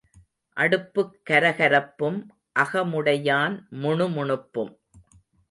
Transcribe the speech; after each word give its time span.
அடுப்புக் 0.57 1.19
கரகரப்பும் 1.29 2.17
அகமுடையான் 2.59 3.55
முணுமுணுப்பும். 3.81 4.73